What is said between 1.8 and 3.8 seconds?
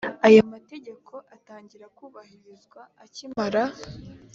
kubahirizwa akimara